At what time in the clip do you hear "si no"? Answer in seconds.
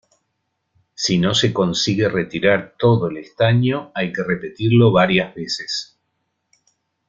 0.95-1.35